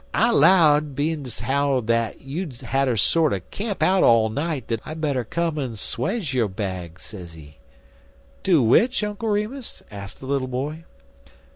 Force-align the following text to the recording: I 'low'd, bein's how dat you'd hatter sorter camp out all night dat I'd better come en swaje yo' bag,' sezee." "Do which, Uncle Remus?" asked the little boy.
I 0.15 0.31
'low'd, 0.31 0.95
bein's 0.95 1.41
how 1.41 1.79
dat 1.81 2.21
you'd 2.21 2.59
hatter 2.61 2.97
sorter 2.97 3.39
camp 3.39 3.83
out 3.83 4.01
all 4.01 4.29
night 4.29 4.65
dat 4.65 4.79
I'd 4.83 4.99
better 4.99 5.23
come 5.23 5.59
en 5.59 5.73
swaje 5.75 6.33
yo' 6.33 6.47
bag,' 6.47 6.99
sezee." 6.99 7.59
"Do 8.41 8.63
which, 8.63 9.03
Uncle 9.03 9.29
Remus?" 9.29 9.83
asked 9.91 10.19
the 10.19 10.25
little 10.25 10.47
boy. 10.47 10.85